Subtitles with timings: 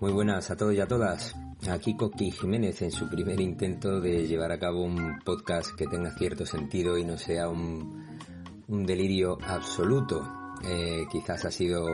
[0.00, 1.36] Muy buenas a todos y a todas.
[1.70, 6.10] Aquí Coqui Jiménez en su primer intento de llevar a cabo un podcast que tenga
[6.10, 8.18] cierto sentido y no sea un,
[8.66, 10.52] un delirio absoluto.
[10.64, 11.86] Eh, quizás ha sido,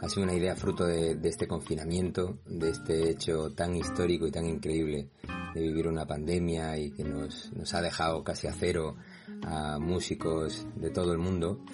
[0.00, 4.30] ha sido una idea fruto de, de, este confinamiento, de este hecho tan histórico y
[4.30, 5.08] tan increíble
[5.52, 8.94] de vivir una pandemia y que nos, nos ha dejado casi a cero
[9.42, 11.64] a músicos de todo el mundo.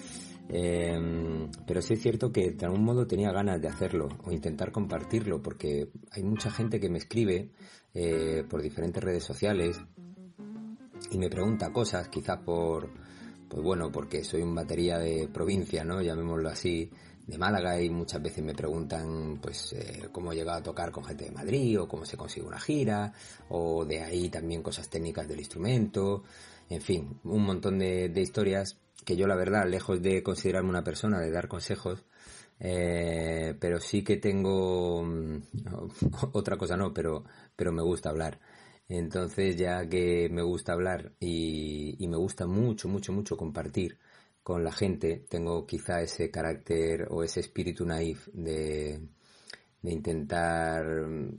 [0.49, 4.71] Eh, pero sí es cierto que de algún modo tenía ganas de hacerlo o intentar
[4.71, 7.51] compartirlo porque hay mucha gente que me escribe
[7.93, 9.77] eh, por diferentes redes sociales
[11.11, 12.89] y me pregunta cosas, quizás por,
[13.49, 16.01] pues bueno, porque soy un batería de provincia, ¿no?
[16.01, 16.89] Llamémoslo así,
[17.27, 21.03] de Málaga y muchas veces me preguntan pues eh, cómo he llegado a tocar con
[21.03, 23.11] gente de Madrid o cómo se consigue una gira
[23.49, 26.23] o de ahí también cosas técnicas del instrumento,
[26.69, 30.83] en fin, un montón de, de historias que yo la verdad, lejos de considerarme una
[30.83, 32.03] persona de dar consejos,
[32.59, 35.01] eh, pero sí que tengo
[36.33, 37.23] otra cosa no, pero,
[37.55, 38.39] pero me gusta hablar.
[38.89, 43.99] Entonces ya que me gusta hablar y, y, me gusta mucho, mucho, mucho compartir
[44.43, 49.01] con la gente, tengo quizá ese carácter o ese espíritu naif de,
[49.81, 50.85] de intentar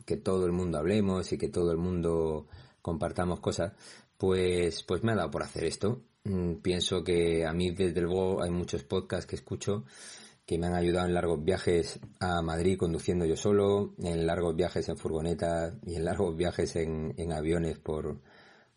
[0.07, 2.49] que todo el mundo hablemos y que todo el mundo
[2.83, 3.73] compartamos cosas,
[4.19, 6.08] pues, pues me ha dado por hacer esto Mm,
[6.63, 9.85] pienso que a mí desde luego hay muchos podcasts que escucho
[10.49, 14.89] que me han ayudado en largos viajes a Madrid conduciendo yo solo, en largos viajes
[14.89, 18.17] en furgoneta y en largos viajes en, en aviones por,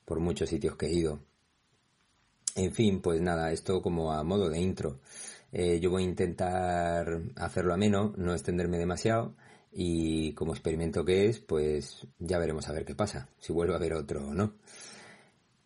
[0.04, 1.20] por muchos sitios que he ido.
[2.56, 5.00] En fin, pues nada, esto como a modo de intro.
[5.54, 9.36] Eh, yo voy a intentar hacerlo ameno, no extenderme demasiado
[9.72, 13.80] y como experimento que es, pues ya veremos a ver qué pasa, si vuelvo a
[13.80, 14.56] ver otro o no.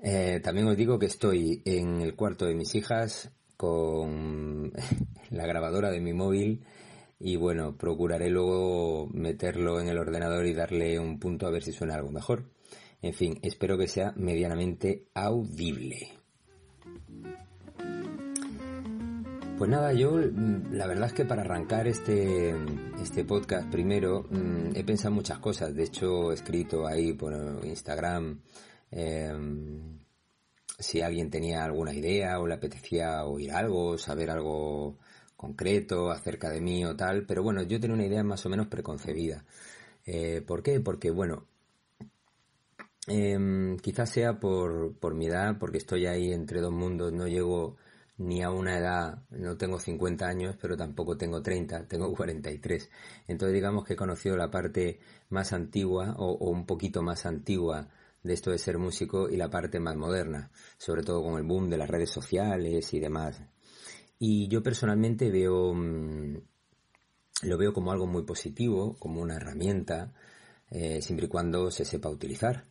[0.07, 4.71] Eh, también os digo que estoy en el cuarto de mis hijas con
[5.31, 6.63] la grabadora de mi móvil
[7.19, 11.71] y bueno, procuraré luego meterlo en el ordenador y darle un punto a ver si
[11.71, 12.43] suena algo mejor.
[13.01, 16.11] En fin, espero que sea medianamente audible.
[19.57, 22.53] Pues nada, yo mm, la verdad es que para arrancar este,
[23.01, 25.73] este podcast primero mm, he pensado muchas cosas.
[25.73, 27.33] De hecho, he escrito ahí por
[27.63, 28.41] Instagram
[28.95, 29.31] eh,
[30.79, 34.97] si alguien tenía alguna idea o le apetecía oír algo, saber algo
[35.35, 38.67] concreto acerca de mí o tal, pero bueno, yo tenía una idea más o menos
[38.67, 39.45] preconcebida.
[40.05, 40.79] Eh, ¿Por qué?
[40.79, 41.45] Porque bueno,
[43.07, 47.77] eh, quizás sea por, por mi edad, porque estoy ahí entre dos mundos, no llego
[48.17, 52.89] ni a una edad, no tengo 50 años, pero tampoco tengo 30, tengo 43.
[53.27, 57.89] Entonces digamos que he conocido la parte más antigua o un poquito más antigua
[58.25, 61.69] de esto de ser músico y la parte más moderna, sobre todo con el boom
[61.69, 63.39] de las redes sociales y demás.
[64.17, 66.37] Y yo personalmente veo, mm,
[67.43, 70.11] lo veo como algo muy positivo, como una herramienta,
[70.71, 72.65] eh, siempre y cuando se sepa utilizar.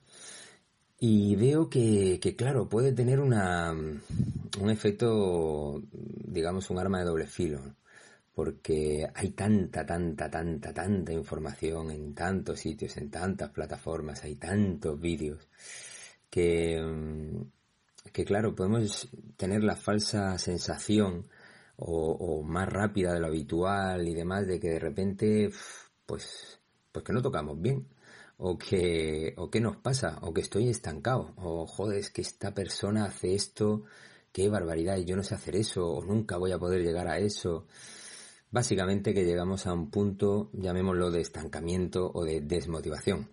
[0.99, 7.27] Y veo que, que, claro, puede tener una, un efecto, digamos, un arma de doble
[7.27, 7.77] filo
[8.35, 15.01] porque hay tanta, tanta, tanta, tanta información en tantos sitios, en tantas plataformas, hay tantos
[15.01, 15.49] vídeos,
[16.31, 17.43] que, mm,
[18.13, 21.27] que claro, podemos tener la falsa sensación
[21.77, 25.51] o, o, más rápida de lo habitual y demás de que de repente,
[26.07, 26.61] pues,
[26.93, 27.87] pues que no tocamos bien.
[28.37, 32.53] O que, o qué nos pasa, o que estoy estancado, o joder, es que esta
[32.53, 33.85] persona hace esto,
[34.33, 37.19] qué barbaridad, y yo no sé hacer eso, o nunca voy a poder llegar a
[37.19, 37.67] eso.
[38.55, 43.29] Básicamente que llegamos a un punto, llamémoslo de estancamiento o de desmotivación.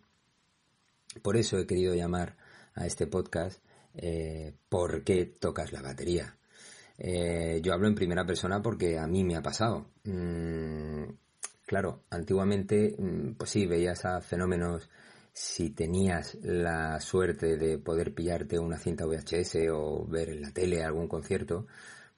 [1.22, 2.38] Por eso he querido llamar
[2.74, 3.64] a este podcast
[3.94, 6.36] eh, ¿Por qué tocas la batería?
[6.98, 9.92] Eh, yo hablo en primera persona porque a mí me ha pasado.
[10.06, 11.04] Mm,
[11.68, 14.90] claro, antiguamente, mm, pues sí, veías a fenómenos
[15.32, 20.84] si tenías la suerte de poder pillarte una cinta VHS o ver en la tele
[20.84, 21.68] algún concierto,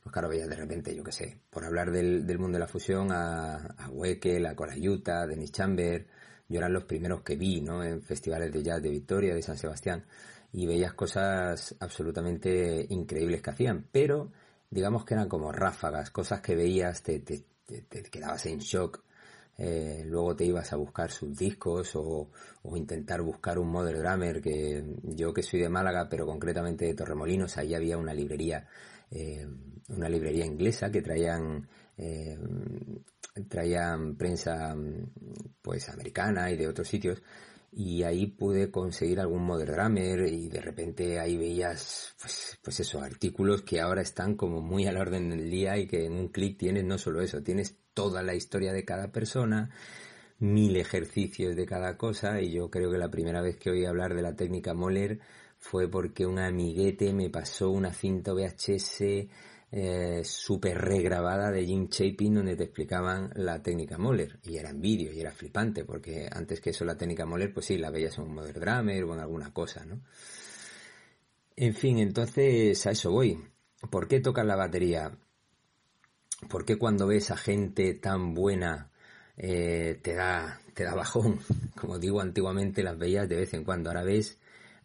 [0.04, 2.68] pues claro, veías de repente, yo qué sé, por hablar del, del mundo de la
[2.68, 6.06] fusión, a, a Wekel, a Dennis Chamber,
[6.50, 7.84] yo eran los primeros que vi, ¿no?
[7.84, 10.04] En festivales de jazz de Victoria, de San Sebastián.
[10.52, 14.32] y veías cosas absolutamente increíbles que hacían, pero
[14.70, 19.04] digamos que eran como ráfagas, cosas que veías, te, te, te, quedabas en shock,
[19.58, 22.30] eh, luego te ibas a buscar sus discos o,
[22.64, 26.96] o, intentar buscar un Modern Drummer que yo que soy de Málaga pero concretamente de
[26.96, 28.68] Torremolinos ahí había una librería
[29.14, 29.48] eh,
[29.90, 31.68] una librería inglesa que traían
[31.98, 32.38] eh,
[33.48, 34.76] traían prensa
[35.62, 37.22] pues americana y de otros sitios.
[37.76, 43.64] Y ahí pude conseguir algún Modern y de repente ahí veías pues, pues eso, artículos
[43.64, 46.60] que ahora están como muy a la orden del día y que en un clic
[46.60, 49.72] tienes no solo eso, tienes toda la historia de cada persona,
[50.38, 52.42] mil ejercicios de cada cosa.
[52.42, 55.20] Y yo creo que la primera vez que oí hablar de la técnica Moller
[55.64, 59.02] fue porque un amiguete me pasó una cinta VHS
[59.72, 64.82] eh, súper regrabada de Jim Chapin donde te explicaban la técnica Moller y era en
[64.82, 68.18] vídeo y era flipante porque antes que eso la técnica Moller pues sí la veías
[68.18, 70.02] en un Modern Drummer o en alguna cosa, ¿no?
[71.56, 73.40] En fin, entonces a eso voy.
[73.90, 75.18] ¿Por qué tocar la batería?
[76.50, 78.92] ¿Por qué cuando ves a gente tan buena
[79.38, 81.40] eh, te da te da bajón?
[81.80, 83.90] Como digo, antiguamente las veías de vez en cuando.
[83.90, 84.38] Ahora ves,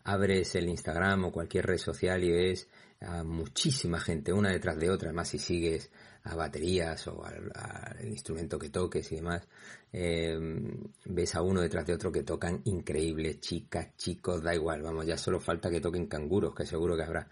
[0.08, 2.68] abres el Instagram o cualquier red social y ves
[3.00, 5.90] a muchísima gente, una detrás de otra, más si sigues
[6.24, 9.46] a baterías o al, instrumento que toques y demás,
[9.92, 15.06] em, ves a uno detrás de otro que tocan increíbles, chicas, chicos, da igual, vamos,
[15.06, 17.28] ya solo falta que toquen canguros, que seguro que habrá.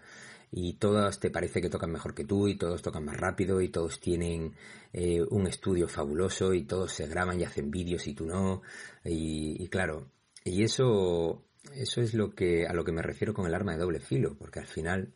[0.51, 3.69] Y todos te parece que tocan mejor que tú y todos tocan más rápido y
[3.69, 4.53] todos tienen
[4.93, 8.61] eh, un estudio fabuloso y todos se graban y hacen vídeos y tú no.
[9.03, 10.07] Y, y claro,
[10.45, 11.43] y eso,
[11.75, 14.35] eso es lo que, a lo que me refiero con el arma de doble filo,
[14.37, 15.13] porque al final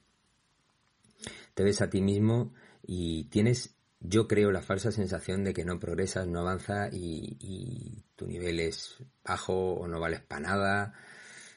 [1.53, 5.80] te ves a ti mismo y tienes, yo creo, la falsa sensación de que no
[5.80, 10.94] progresas, no avanzas y, tu nivel es bajo o no vales para nada.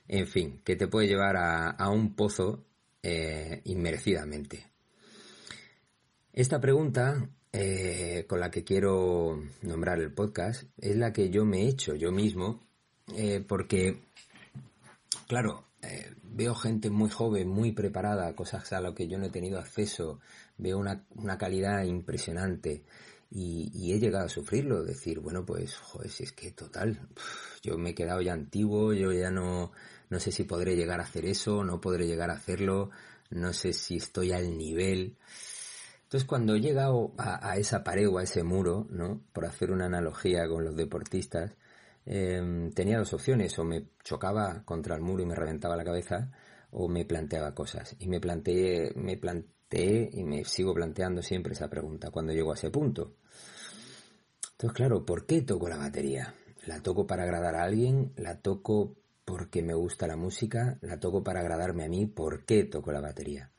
[0.08, 2.64] En fin, que te puede llevar a, un pozo
[3.02, 4.70] eh, inmerecidamente.
[6.32, 11.62] Esta pregunta eh, con la que quiero nombrar el podcast es la que yo me
[11.62, 12.66] he hecho yo mismo,
[13.14, 14.00] eh, porque,
[15.26, 19.30] claro, eh, veo gente muy joven, muy preparada, cosas a lo que yo no he
[19.30, 20.20] tenido acceso,
[20.56, 22.84] veo una, una calidad impresionante
[23.30, 27.00] y, he llegado a sufrirlo, decir, bueno, pues, joder, si es que total,
[27.62, 29.72] yo me he quedado ya antiguo, yo ya no,
[30.08, 32.90] no sé si podré llegar a hacer eso, no podré llegar a hacerlo,
[33.30, 35.16] no sé si estoy al nivel.
[36.04, 39.20] Entonces, cuando he llegado a, a esa pared o a ese muro, ¿no?
[39.32, 41.52] Por hacer una analogía con los deportistas,
[42.06, 46.30] Em, tenía dos opciones, o me chocaba contra el muro y me reventaba la cabeza,
[46.70, 47.96] o me planteaba cosas.
[47.98, 52.56] Y me planteé, me planteé y me sigo planteando siempre esa pregunta cuando llego a
[52.56, 53.14] ese punto.
[54.52, 56.34] Entonces, claro, ¿por qué toco la batería?
[56.66, 58.12] ¿La toco para agradar a alguien?
[58.16, 60.78] ¿La toco porque me gusta la música?
[60.80, 62.06] ¿La toco para agradarme a mí?
[62.06, 63.50] ¿Por qué toco la batería?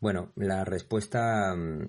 [0.00, 1.54] Bueno, la respuesta...
[1.54, 1.88] Mm,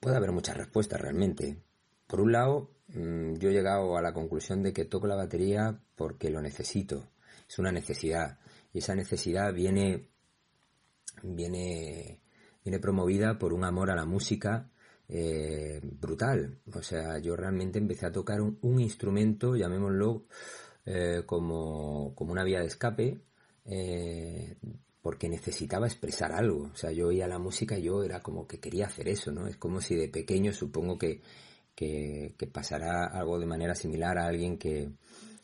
[0.00, 1.62] puede haber muchas respuestas realmente.
[2.06, 6.30] Por un lado, yo he llegado a la conclusión de que toco la batería porque
[6.30, 7.10] lo necesito.
[7.48, 8.38] Es una necesidad.
[8.72, 10.08] Y esa necesidad viene,
[11.22, 12.20] viene,
[12.64, 14.70] viene promovida por un amor a la música
[15.08, 16.58] eh, brutal.
[16.72, 20.26] O sea, yo realmente empecé a tocar un, instrumento, llamémoslo,
[20.86, 23.20] eh, como, como, una vía de escape,
[23.64, 24.56] eh,
[25.02, 26.70] porque necesitaba expresar algo.
[26.72, 29.46] O sea, yo oía la música y yo era como que quería hacer eso, ¿no?
[29.48, 31.22] Es como si de pequeño, supongo que
[31.80, 34.90] que, pasará algo de manera similar a alguien que,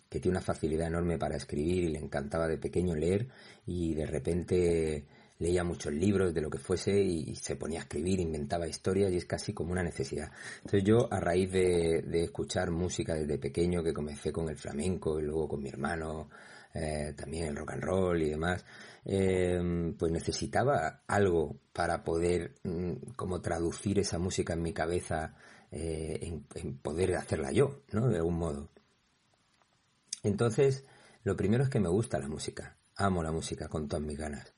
[0.09, 3.29] tiene una facilidad enorme para escribir y le encantaba de pequeño leer
[3.67, 5.05] y de repente
[5.39, 9.19] leía muchos libros de lo que fuese y, se ponía a escribir, inventaba historias y
[9.19, 10.31] es casi como una necesidad.
[10.59, 15.25] Entonces yo a raíz de, escuchar música desde pequeño, que comencé con el flamenco y
[15.25, 16.31] luego con mi hermano,
[16.73, 18.65] eh, también el rock and roll y demás,
[19.05, 25.35] eh, pues necesitaba algo para poder mm, como traducir esa música en mi cabeza
[25.71, 28.09] eh, en, poder hacerla yo, ¿no?
[28.09, 28.71] De algún modo.
[30.23, 30.85] Entonces,
[31.25, 32.77] lo primero es que me gusta la música.
[32.97, 34.55] Amo la música con todas mis ganas.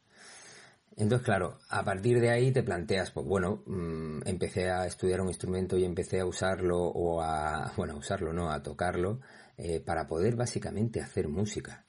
[0.96, 5.28] Entonces, claro, a partir de ahí te planteas, pues bueno, mm, empecé a estudiar un
[5.28, 9.20] instrumento y empecé a usarlo o a, bueno, a usarlo, no, a tocarlo,
[9.56, 11.86] eh, para poder básicamente hacer música.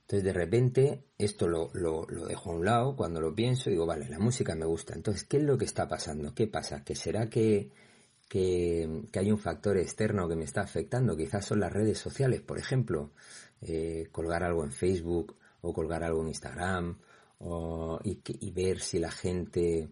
[0.00, 3.86] Entonces, de repente, esto lo, lo, lo, dejo a un lado, cuando lo pienso, digo,
[3.86, 4.94] vale, la música me gusta.
[4.94, 6.34] Entonces, ¿qué es lo que está pasando?
[6.34, 6.82] ¿Qué pasa?
[6.82, 7.70] ¿Que será que
[8.30, 11.16] que, hay un factor externo que me está afectando.
[11.16, 13.10] Quizás son las redes sociales, por ejemplo,
[13.60, 16.96] eh, colgar algo en Facebook o colgar algo en Instagram
[18.04, 19.88] y, ver si la gente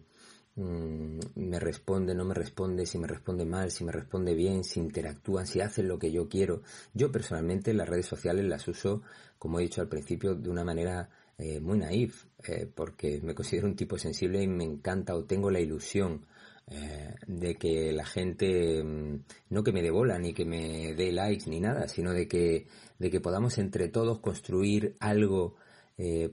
[0.55, 4.79] mm, me responde, no me responde, si me responde mal, si me responde bien, si
[4.79, 6.61] interactúan, si hacen lo que yo quiero.
[6.93, 9.01] Yo personalmente las redes sociales las uso,
[9.37, 13.67] como he dicho al principio, de una manera eh, muy naif, eh, porque me considero
[13.67, 16.25] un tipo sensible y me encanta o tengo la ilusión
[16.69, 21.11] eh, de que la gente, mm, no que me dé bola ni que me dé
[21.11, 25.55] likes ni nada, sino de que, de que podamos entre todos construir algo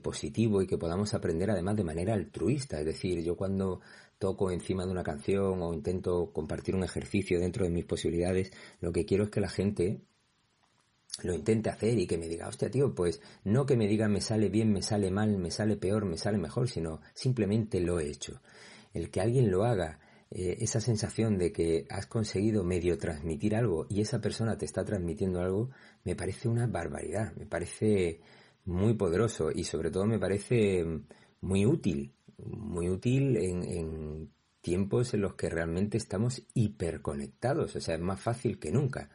[0.01, 2.79] positivo y que podamos aprender además de manera altruista.
[2.79, 3.81] Es decir, yo cuando
[4.19, 8.91] toco encima de una canción o intento compartir un ejercicio dentro de mis posibilidades, lo
[8.91, 10.01] que quiero es que la gente
[11.23, 14.21] lo intente hacer y que me diga, hostia tío, pues no que me diga me
[14.21, 18.09] sale bien, me sale mal, me sale peor, me sale mejor, sino simplemente lo he
[18.09, 18.41] hecho.
[18.93, 19.99] El que alguien lo haga,
[20.31, 24.83] eh, esa sensación de que has conseguido medio transmitir algo y esa persona te está
[24.83, 25.69] transmitiendo algo,
[26.03, 28.21] me parece una barbaridad, me parece
[28.65, 30.85] muy poderoso y sobre todo me parece
[31.41, 34.29] muy útil, muy útil en, en
[34.61, 39.09] tiempos en los que realmente estamos hiperconectados, o sea, es más fácil que nunca.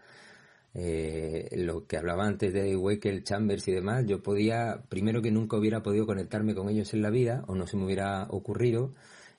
[0.74, 5.58] Eh, lo que hablaba antes de Wakel, Chambers y demás, yo podía, primero que nunca
[5.58, 8.94] hubiera podido conectarme con ellos en la vida, o no se me hubiera ocurrido,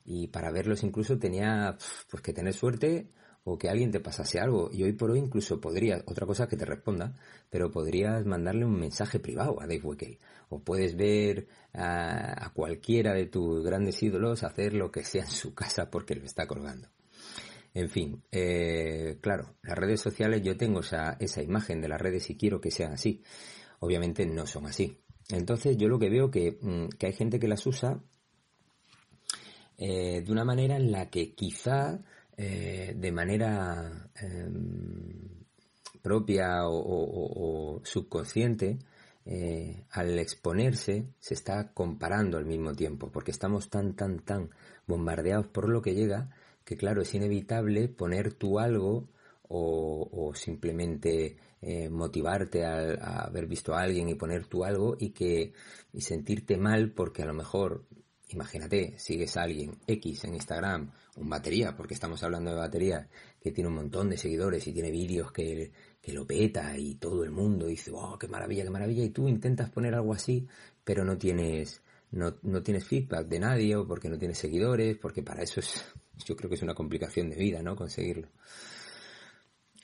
[0.06, 1.78] y para verlos incluso tenía
[2.10, 3.10] pues que tener suerte
[3.46, 4.70] o que alguien te pasase algo.
[4.72, 7.16] Y hoy por hoy incluso podrías, otra cosa que te responda,
[7.50, 10.20] pero podrías mandarle un mensaje privado a Dave Wickel.
[10.50, 15.54] O puedes ver a, cualquiera de tus grandes ídolos hacer lo que sea en su
[15.54, 16.88] casa porque lo está colgando.
[17.74, 22.30] En fin, eh, claro, las redes sociales yo tengo esa, esa imagen de las redes
[22.30, 23.24] y quiero que sean así.
[23.80, 25.00] Obviamente no son así.
[25.30, 28.00] Entonces yo lo que veo que, mm, que hay gente que las usa
[29.78, 32.00] eh, de una manera en la que quizá
[32.38, 35.46] eh, de manera em,
[36.02, 38.80] propia o, subconsciente
[39.92, 44.50] al exponerse se está comparando al mismo tiempo porque estamos tan tan tan
[44.86, 46.30] bombardeados por lo que llega
[46.66, 49.10] que claro, es inevitable poner tú algo
[49.56, 55.54] o, simplemente eh, motivarte a, haber visto a alguien y poner tú algo y que
[55.94, 57.86] y sentirte mal porque a lo mejor
[58.34, 63.08] imagínate sigues a alguien X en Instagram un batería porque estamos hablando de batería
[63.42, 65.72] que tiene un montón de seguidores y tiene vídeos que,
[66.02, 69.28] que lo peta y todo el mundo dice oh qué maravilla qué maravilla y tú
[69.28, 70.48] intentas poner algo así
[70.84, 75.24] pero no tienes no, no tienes feedback de nadie o porque no tienes seguidores porque
[75.24, 75.86] para eso es
[76.26, 77.76] yo creo que es una complicación de vida, ¿no?
[77.76, 78.30] Conseguirlo.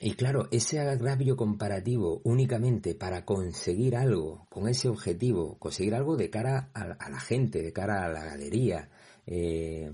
[0.02, 6.30] Y claro, ese agravio comparativo únicamente para conseguir algo, con ese objetivo, conseguir algo de
[6.30, 8.88] cara a, la gente, de cara a la galería,
[9.26, 9.92] eh,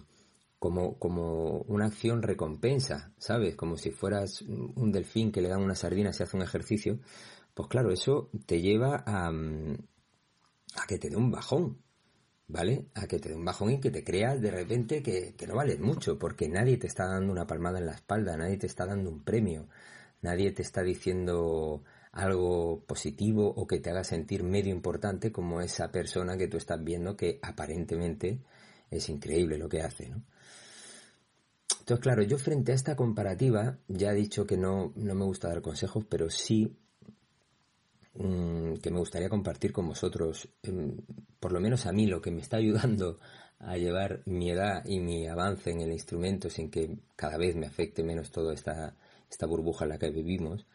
[0.61, 3.57] como, como una acción recompensa, ¿sabes?
[3.57, 7.01] Como si fueras un delfín que le dan una sardina y hace un ejercicio,
[7.53, 11.83] pues claro, eso te lleva a, a que te dé un bajón,
[12.49, 12.87] ¿vale?
[12.95, 15.81] A que te dé un bajón y que te creas de repente que, no vales
[15.81, 19.11] mucho, porque nadie te está dando una palmada en la espalda, nadie te está dando
[19.11, 19.69] un premio,
[20.27, 25.91] nadie te está diciendo algo positivo o que te haga sentir medio importante como esa
[25.91, 28.41] persona que tú estás viendo que aparentemente
[28.91, 30.13] es increíble lo que hace.
[31.81, 35.49] Entonces, claro, yo frente a esta comparativa, ya he dicho que no, no me gusta
[35.49, 36.77] dar consejos, pero sí
[38.19, 40.97] Mm, que me gustaría compartir con vosotros, em,
[41.39, 43.19] por lo menos a mí lo que me está ayudando
[43.59, 47.67] a llevar mi edad y mi avance en el instrumento sin que cada vez me
[47.67, 48.97] afecte menos toda esta,
[49.31, 50.67] esta burbuja en la que vivimos,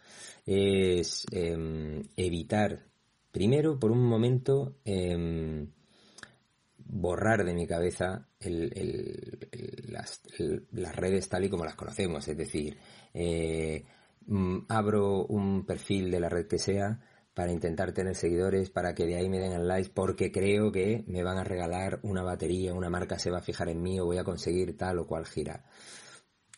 [0.45, 2.85] es em, evitar,
[3.31, 5.67] primero, por un momento, em,
[6.77, 8.27] borrar de mi cabeza
[9.87, 10.21] las,
[10.95, 12.77] redes tal y como las conocemos, es decir,
[13.13, 13.85] eh,
[14.67, 16.99] abro un perfil de la red que sea,
[17.33, 21.03] para intentar tener seguidores, para que de ahí me den el like, porque creo que
[21.07, 24.05] me van a regalar una batería, una marca se va a fijar en mí o
[24.05, 25.63] voy a conseguir tal o cual gira.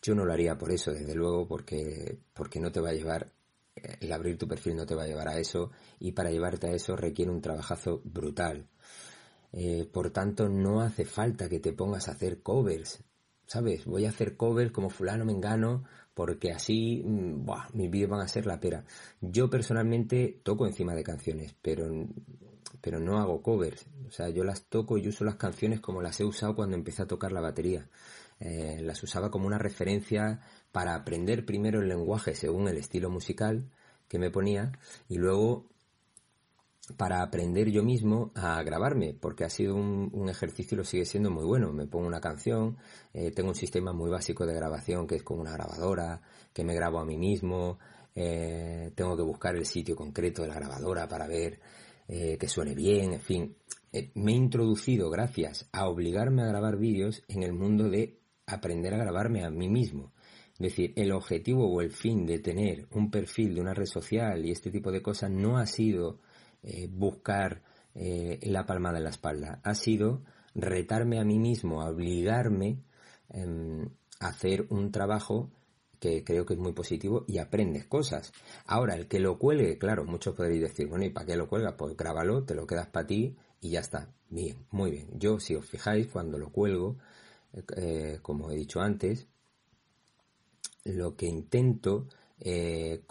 [0.04, 3.32] Yo no lo haría por eso, desde luego, porque, porque no te va a llevar,
[3.74, 6.74] el abrir tu perfil no te va a llevar a eso y para llevarte a
[6.74, 8.68] eso requiere un trabajazo brutal.
[9.54, 13.02] Eh, por tanto, no hace falta que te pongas a hacer covers,
[13.46, 13.86] ¿sabes?
[13.86, 18.46] Voy a hacer covers como fulano mengano porque así mm, mis vídeos van a ser
[18.46, 18.84] la pera.
[19.22, 21.88] Yo personalmente toco encima de canciones, pero,
[22.82, 23.86] pero no hago covers.
[24.08, 27.04] O sea, yo las toco y uso las canciones como las he usado cuando empecé
[27.04, 27.88] a tocar la batería.
[28.46, 30.42] Eh, las usaba como una referencia
[30.74, 33.72] para aprender primero el lenguaje según el estilo musical
[34.10, 34.74] que me ponía
[35.08, 35.70] y luego
[36.98, 41.32] para aprender yo mismo a grabarme, porque ha sido un, ejercicio y lo sigue siendo
[41.32, 41.72] muy bueno.
[41.72, 42.76] Me pongo una canción,
[43.14, 46.22] eh, tengo un sistema muy básico de grabación que es con una grabadora,
[46.52, 47.80] que me grabo a mí mismo,
[48.14, 51.62] eh, tengo que buscar el sitio concreto de la grabadora para ver
[52.06, 53.56] que suene bien, en fin.
[54.16, 58.98] me he introducido, gracias a obligarme a grabar vídeos, en el mundo de aprender a
[58.98, 60.14] grabarme a mí mismo.
[60.54, 64.46] Es decir, el objetivo o el fin de tener un perfil de una red social
[64.46, 66.20] y este tipo de cosas no ha sido
[66.62, 67.64] eh, buscar
[67.96, 70.22] eh, la palmada en la espalda, ha sido
[70.56, 72.84] retarme a mí mismo, obligarme
[73.30, 75.52] em, a hacer un trabajo
[76.00, 78.32] que creo que es muy positivo y aprendes cosas.
[78.66, 81.76] Ahora, el que lo cuelgue, claro, muchos podréis decir, bueno, ¿y para qué lo cuelgas?
[81.78, 84.14] Pues grábalo, te lo quedas para ti y ya está.
[84.30, 85.08] Bien, muy bien.
[85.14, 86.98] Yo, si os fijáis, cuando lo cuelgo,
[87.76, 89.28] eh, como he dicho antes,
[90.86, 92.08] lo que intento
[92.40, 93.02] eh,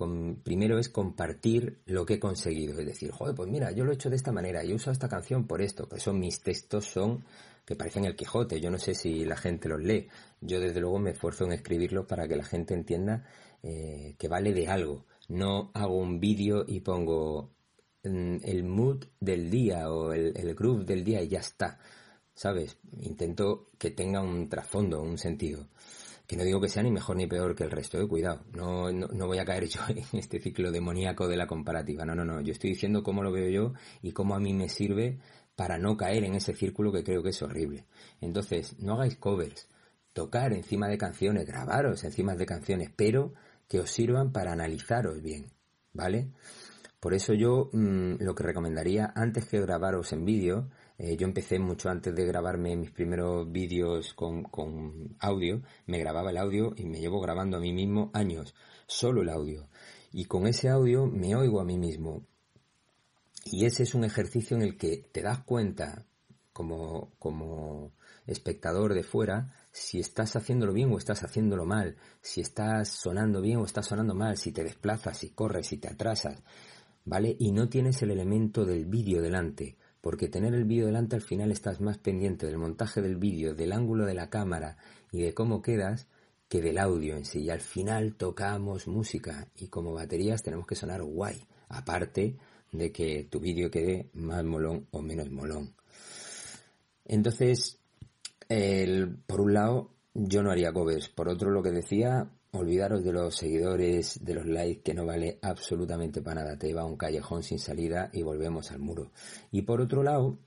[0.43, 2.79] primero es compartir lo que he conseguido.
[2.79, 5.09] Es decir, joder, pues mira, yo lo he hecho de esta manera, yo uso esta
[5.09, 5.89] canción por esto.
[5.89, 7.25] Por eso mis textos son
[7.65, 8.61] que parecen el Quijote.
[8.61, 10.09] Yo no sé si la gente los lee.
[10.41, 13.25] Yo desde luego me esfuerzo en escribirlos para que la gente entienda
[13.63, 15.07] eh, que vale de algo.
[15.29, 17.53] No hago un vídeo y pongo
[18.05, 21.79] mm, el mood del día o el, el groove del día y ya está.
[22.35, 22.79] ¿Sabes?
[23.01, 25.69] Intento que tenga un trasfondo, un sentido.
[26.27, 28.45] Que no digo que sea ni mejor ni peor que el resto, eh, cuidado.
[28.53, 32.05] No, no, no, voy a caer yo en este ciclo demoníaco de la comparativa.
[32.05, 32.41] No, no, no.
[32.41, 35.19] Yo estoy diciendo cómo lo veo yo y cómo a mí me sirve
[35.57, 37.85] para no caer en ese círculo que creo que es horrible.
[38.21, 39.69] Entonces, no hagáis covers,
[40.13, 43.35] tocar encima de canciones, grabaros encima de canciones, pero
[43.69, 45.47] que os sirvan para analizaros bien,
[45.93, 46.31] ¿vale?
[47.01, 50.69] Por eso yo mm, lo que recomendaría antes que grabaros en vídeo,
[51.03, 56.31] eh, yo empecé mucho antes de grabarme mis primeros vídeos con, con audio, me grababa
[56.31, 58.55] el audio y me llevo grabando a mí mismo años,
[58.87, 59.69] solo el audio.
[60.13, 62.23] Y con ese audio me oigo a mí mismo,
[63.45, 66.07] y ese es un ejercicio en el que te das cuenta,
[66.53, 67.93] como, como
[68.27, 73.59] espectador de fuera, si estás haciéndolo bien o estás haciéndolo mal, si estás sonando bien
[73.59, 76.45] o estás sonando mal, si te desplazas, si corres, si te atrasas,
[77.05, 77.35] ¿vale?
[77.41, 81.51] Y no tienes el elemento del vídeo delante, porque tener el vídeo delante al final
[81.51, 84.77] estás más pendiente del montaje del vídeo, del ángulo de la cámara
[85.11, 86.09] y de cómo quedas
[86.49, 87.45] que del audio en sí.
[87.45, 91.43] Y al final tocamos música y como baterías tenemos que sonar guay.
[91.69, 92.37] Aparte
[92.73, 95.75] de que tu vídeo quede más molón o menos molón.
[97.05, 97.79] Entonces,
[99.27, 101.09] por un lado, yo no haría covers.
[101.09, 105.39] Por otro, lo que decía, olvidaros de los seguidores, de los likes, que no vale
[105.41, 106.59] absolutamente para nada.
[106.59, 109.11] Te lleva a un callejón sin salida y volvemos al muro.
[109.51, 110.39] Y por otro lado,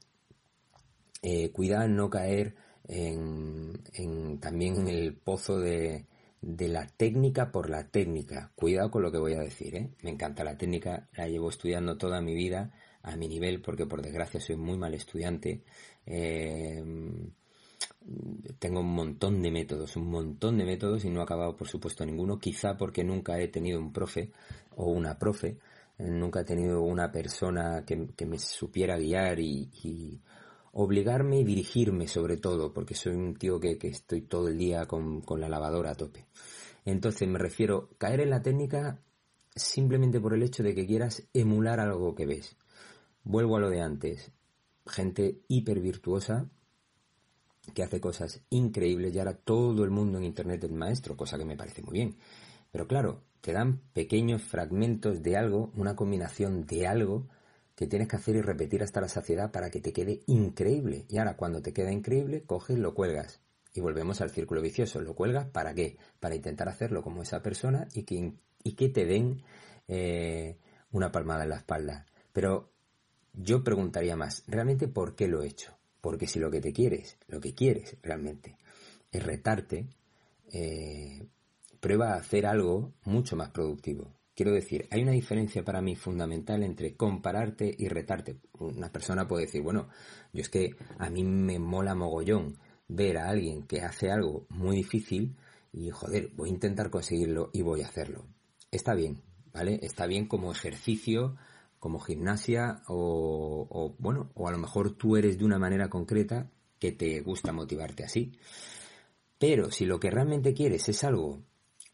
[1.24, 1.52] eh,
[1.90, 2.56] no caer
[2.88, 6.06] en, también en el pozo de,
[6.42, 8.52] de la técnica por la técnica.
[8.56, 9.90] Cuidado con lo que voy a decir, ¿eh?
[10.04, 14.04] Me encanta la técnica, la llevo estudiando toda mi vida a mi nivel, porque por
[14.04, 15.64] desgracia soy muy mal estudiante.
[16.06, 16.84] Eh,
[18.60, 22.06] tengo un montón de métodos, un montón de métodos y no he acabado, por supuesto,
[22.06, 22.40] ninguno.
[22.40, 24.32] Quizá porque nunca he tenido un profe
[24.76, 25.58] o una profe,
[25.98, 30.22] nunca he tenido una persona que, me supiera guiar y
[30.78, 35.24] obligarme y dirigirme sobre todo, porque soy un tío que, estoy todo el día con,
[35.40, 36.26] la lavadora a tope.
[36.84, 39.00] Entonces me refiero, caer en la técnica
[39.56, 42.58] simplemente por el hecho de que quieras emular algo que ves.
[43.24, 44.34] Vuelvo a lo de antes.
[44.86, 46.50] Gente hiper virtuosa
[47.74, 51.46] que hace cosas increíbles y ahora todo el mundo en Internet es maestro, cosa que
[51.46, 52.16] me parece muy bien.
[52.72, 57.28] Pero claro, te dan pequeños fragmentos de algo, una combinación de algo
[57.76, 61.06] que tienes que hacer y repetir hasta la saciedad para que te quede increíble.
[61.10, 63.42] Y ahora cuando te queda increíble, coges, lo cuelgas.
[63.74, 65.02] Y volvemos al círculo vicioso.
[65.02, 65.98] ¿Lo cuelgas para qué?
[66.20, 69.44] Para intentar hacerlo como esa persona y que, y que te den
[69.88, 70.58] eh,
[70.92, 72.06] una palmada en la espalda.
[72.32, 72.72] Pero
[73.34, 75.74] yo preguntaría más, ¿realmente por qué lo he hecho?
[76.06, 78.60] Porque si lo que te quieres, lo que quieres realmente,
[79.12, 79.88] es retarte,
[80.54, 81.26] eh,
[81.80, 84.14] prueba a hacer algo mucho más productivo.
[84.36, 88.38] Quiero decir, hay una diferencia para mí fundamental entre compararte y retarte.
[88.60, 89.90] Una persona puede decir, bueno,
[90.32, 94.76] yo es que a mí me mola mogollón ver a alguien que hace algo muy
[94.76, 95.36] difícil
[95.74, 98.28] y, joder, voy a intentar conseguirlo y voy a hacerlo.
[98.70, 99.80] Está bien, ¿vale?
[99.82, 101.36] Está bien como ejercicio,
[101.80, 106.92] como gimnasia o, bueno, o a lo mejor tú eres de una manera concreta que
[106.92, 108.34] te gusta motivarte así.
[109.38, 111.42] Pero si lo que realmente quieres es algo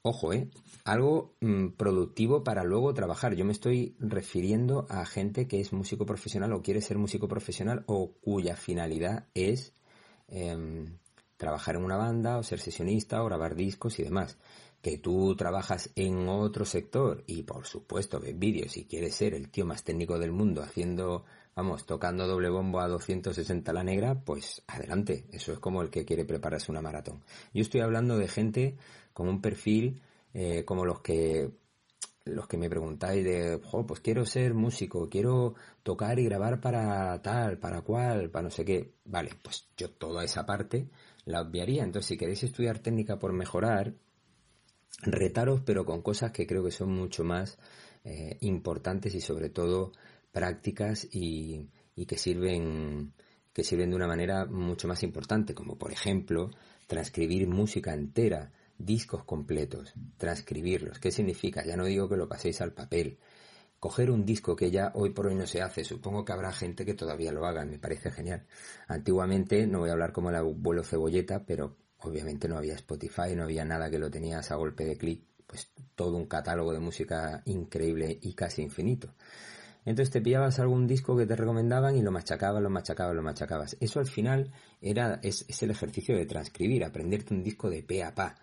[0.03, 0.49] Ojo, ¿eh?
[0.83, 3.35] Algo mm, productivo para luego trabajar.
[3.35, 7.83] Yo me estoy refiriendo a gente que es músico profesional o quiere ser músico profesional
[7.85, 9.73] o cuya finalidad es
[10.27, 10.97] em,
[11.37, 14.37] trabajar en una banda o ser sesionista o grabar discos y demás.
[14.81, 19.49] Que tú trabajas en otro sector y por supuesto ves vídeos y quieres ser el
[19.49, 24.63] tío más técnico del mundo haciendo, vamos, tocando doble bombo a 260 la negra, pues
[24.67, 25.25] adelante.
[25.31, 27.23] Eso es como el que quiere prepararse una maratón.
[27.53, 28.75] Yo estoy hablando de gente
[29.13, 30.01] con un perfil
[30.33, 31.51] eh, como los que
[32.25, 37.57] los que me preguntáis de, pues quiero ser músico, quiero tocar y grabar para tal,
[37.57, 38.93] para cual, para no sé qué.
[39.05, 40.89] Vale, pues yo toda esa parte
[41.25, 41.83] la obviaría.
[41.83, 43.93] Entonces, si queréis estudiar técnica por mejorar,
[45.03, 47.57] retaros, pero con cosas que creo que son mucho más
[48.03, 49.91] eh, importantes y sobre todo
[50.31, 53.13] prácticas y, y que sirven
[53.53, 56.51] que sirven de una manera mucho más importante, como por ejemplo
[56.87, 60.99] transcribir música entera, discos completos, transcribirlos.
[60.99, 61.63] ¿Qué significa?
[61.65, 63.19] Ya no digo que lo paséis al papel.
[63.79, 66.85] Coger un disco que ya hoy por hoy no se hace, supongo que habrá gente
[66.85, 68.45] que todavía lo haga, me parece genial.
[68.87, 73.43] Antiguamente, no voy a hablar como el abuelo cebolleta, pero obviamente no había Spotify, no
[73.43, 77.41] había nada que lo tenías a golpe de clic, pues todo un catálogo de música
[77.45, 79.13] increíble y casi infinito.
[79.83, 83.77] Entonces te pillabas algún disco que te recomendaban y lo machacabas, lo machacabas, lo machacabas.
[83.79, 88.13] Eso al final era, es, el ejercicio de transcribir, aprenderte un disco de pe a
[88.13, 88.35] pa.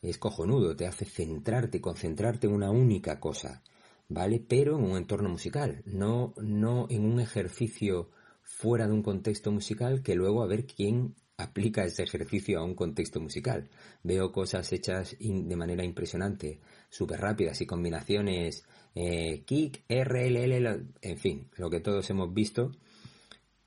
[0.00, 3.62] Es cojonudo, te hace centrarte, concentrarte en una única cosa,
[4.08, 4.44] ¿vale?
[4.46, 8.10] Pero en un entorno musical, no, no en un ejercicio
[8.42, 12.74] fuera de un contexto musical que luego a ver quién aplica ese ejercicio a un
[12.74, 13.68] contexto musical.
[14.02, 21.50] Veo cosas hechas de manera impresionante, súper rápidas y combinaciones eh, kick, RLL, en fin,
[21.56, 22.72] lo que todos hemos visto,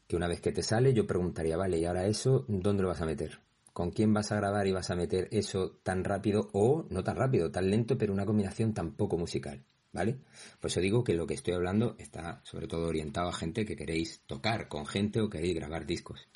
[0.08, 3.02] que una vez que te sale yo preguntaría, vale, y ahora eso, ¿dónde lo vas
[3.02, 3.40] a meter?
[3.72, 7.16] ¿Con quién vas a grabar y vas a meter eso tan rápido o no tan
[7.16, 9.64] rápido, tan lento, pero una combinación tan poco musical?
[9.92, 10.18] ¿Vale?
[10.60, 13.76] Por eso digo que lo que estoy hablando está sobre todo orientado a gente que
[13.76, 16.28] queréis tocar con gente o queréis grabar discos.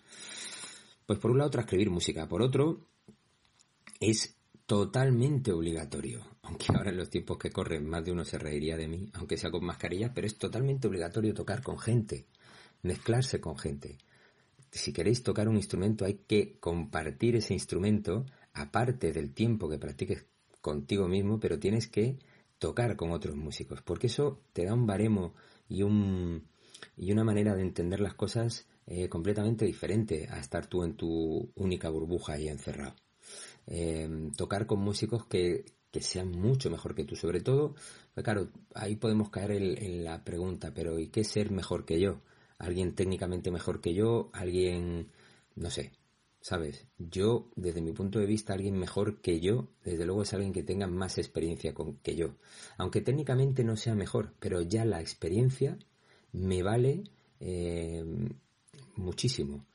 [1.06, 2.88] Pues por un lado transcribir música, por otro
[4.00, 4.36] es
[4.66, 8.88] totalmente obligatorio, aunque ahora en los tiempos que corren más de uno se reiría de
[8.88, 12.26] mí, aunque sea con mascarilla, pero es totalmente obligatorio tocar con gente,
[12.82, 13.98] mezclarse con gente.
[14.72, 20.26] Si queréis tocar un instrumento hay que compartir ese instrumento aparte del tiempo que practiques
[20.62, 22.18] contigo mismo, pero tienes que
[22.58, 25.34] tocar con otros músicos, porque eso te da un baremo
[25.68, 26.48] y un
[26.98, 31.52] y una manera de entender las cosas eh, completamente diferente a estar tú en tu
[31.56, 32.96] única burbuja ahí encerrado.
[33.66, 35.66] Eh, tocar con músicos que,
[36.02, 37.76] sean mucho mejor que tú, sobre todo,
[38.14, 42.22] pues claro, ahí podemos caer en, la pregunta, pero ¿y qué ser mejor que yo?
[42.58, 44.30] ¿Alguien técnicamente mejor que yo?
[44.34, 45.12] ¿Alguien,
[45.56, 45.92] no sé,
[46.42, 46.88] ¿sabes?
[46.98, 50.64] Yo, desde mi punto de vista, alguien mejor que yo, desde luego es alguien que
[50.64, 52.36] tenga más experiencia con, que yo.
[52.78, 55.78] Aunque técnicamente no sea mejor, pero ya la experiencia
[56.32, 57.04] me vale
[57.40, 58.04] eh,
[58.96, 59.66] muchísimo.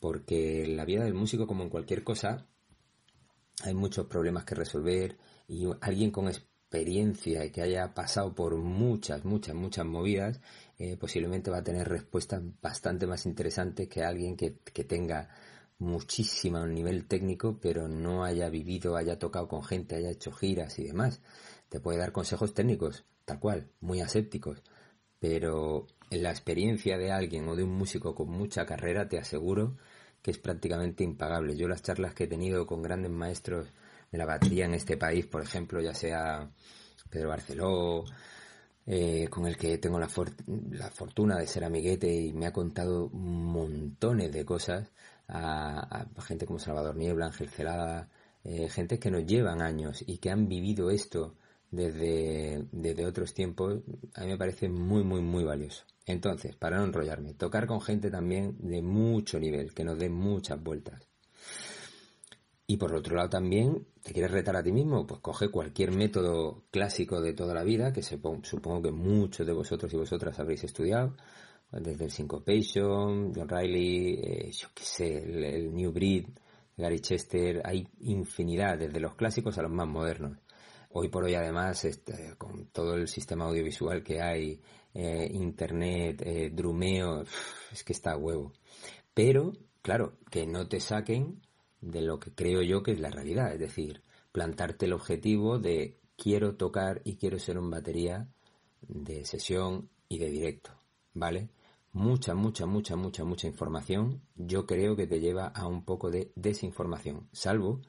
[0.00, 2.46] Porque la vida del músico, como en cualquier cosa,
[3.62, 5.16] hay muchos problemas que resolver
[5.48, 10.40] y alguien con experiencia y que haya pasado por muchas, muchas, muchas movidas,
[10.78, 15.28] eh, posiblemente va a tener respuestas bastante más interesantes que alguien que, que tenga
[15.78, 20.84] muchísimo nivel técnico, pero no haya vivido, haya tocado con gente, haya hecho giras y
[20.84, 21.20] demás.
[21.68, 24.62] Te puede dar consejos técnicos, tal cual, muy asépticos,
[25.18, 29.76] pero la experiencia de alguien o de un músico con mucha carrera, te aseguro
[30.22, 31.56] que es prácticamente impagable.
[31.56, 33.68] Yo las charlas que he tenido con grandes maestros
[34.10, 36.50] de la batería en este país, por ejemplo, ya sea
[37.10, 38.04] Pedro Barceló,
[38.86, 44.32] eh, con el que tengo la, fortuna de ser amiguete y me ha contado montones
[44.32, 44.90] de cosas,
[45.28, 48.08] a, gente como Salvador Niebla, Ángel Celada,
[48.44, 51.36] eh, gente que nos llevan años y que han vivido esto
[51.70, 53.80] desde, desde otros tiempos,
[54.14, 55.84] a mí me parece muy, muy, muy valioso.
[56.06, 60.62] Entonces, para no enrollarme, tocar con gente también de mucho nivel, que nos dé muchas
[60.62, 61.08] vueltas.
[62.66, 65.06] Y por otro lado también, ¿te quieres retar a ti mismo?
[65.06, 69.92] Pues coge cualquier método clásico de toda la vida, que supongo que muchos de vosotros
[69.92, 71.14] y vosotras habréis estudiado,
[71.70, 76.26] desde el Syncopation, John Riley, eh, yo qué sé, el New Breed,
[76.76, 80.38] Gary Chester, hay infinidad, desde los clásicos a los más modernos.
[80.94, 84.60] Hoy por hoy además, este, con todo el sistema audiovisual que hay,
[84.92, 87.24] eh, internet, eh, drumeo,
[87.72, 88.52] es que está a huevo.
[89.14, 91.40] Pero, claro, que no te saquen
[91.80, 94.02] de lo que creo yo que es la realidad, es decir,
[94.32, 98.28] plantarte el objetivo de quiero tocar y quiero ser un batería
[98.82, 100.72] de sesión y de directo,
[101.14, 101.48] ¿vale?
[101.92, 106.32] Mucha, mucha, mucha, mucha, mucha información, yo creo que te lleva a un poco de
[106.36, 107.80] desinformación, salvo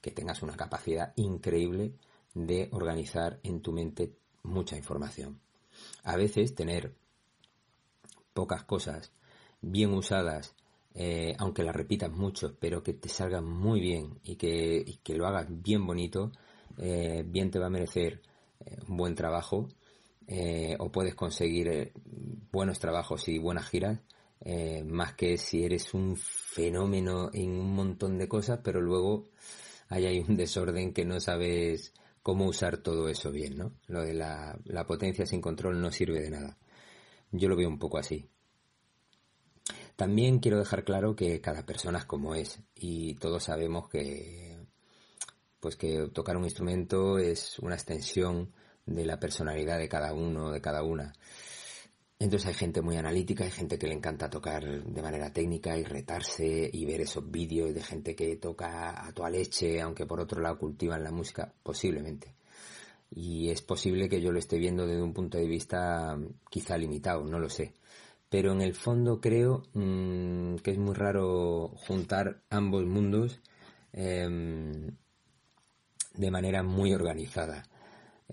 [0.00, 1.94] que tengas una capacidad increíble
[2.34, 5.40] de organizar en tu mente mucha información.
[6.02, 6.94] A veces tener
[8.32, 9.12] pocas cosas
[9.60, 10.54] bien usadas,
[10.94, 15.46] eh, aunque las repitas mucho, pero que te salgan muy bien y que, lo hagas
[15.48, 16.32] bien bonito,
[16.78, 18.20] eh, bien te va a merecer
[18.64, 19.68] eh, un buen trabajo
[20.78, 21.92] o puedes conseguir
[22.50, 24.00] buenos trabajos y buenas giras,
[24.86, 29.24] más que si eres un fenómeno en un montón de cosas, pero luego
[29.90, 31.92] hay un desorden que no sabes
[32.22, 33.72] cómo usar todo eso bien, ¿no?
[33.88, 36.58] Lo de la, potencia sin control no sirve de nada.
[37.30, 38.28] Yo lo veo un poco así.
[39.96, 44.56] También quiero dejar claro que cada persona es como es y todos sabemos que
[45.60, 48.52] pues que tocar un instrumento es una extensión
[48.84, 51.12] de la personalidad de cada uno, de cada una.
[52.22, 55.82] Entonces hay gente muy analítica, hay gente que le encanta tocar de manera técnica y
[55.82, 60.40] retarse y ver esos vídeos de gente que toca a toda leche, aunque por otro
[60.40, 62.36] lado cultivan la música, posiblemente.
[63.10, 66.16] Y es posible que yo lo esté viendo desde un punto de vista
[66.48, 67.72] quizá limitado, no lo sé.
[68.28, 73.40] Pero en el fondo creo mm, que es muy raro juntar ambos mundos
[73.92, 74.96] em,
[76.14, 77.64] de manera muy organizada.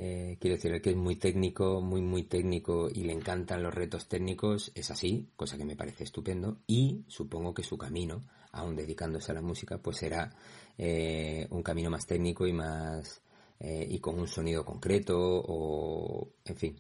[0.02, 3.74] Eh, quiero decir, el que es muy técnico, muy, muy técnico y le encantan los
[3.74, 6.60] retos técnicos, es así, cosa que me parece estupendo.
[6.68, 10.34] Y supongo que su camino, aún dedicándose a la música, pues será
[10.78, 13.22] eh, un camino más técnico y más.
[13.60, 16.30] Eh, y con un sonido concreto, o.
[16.46, 16.80] en fin.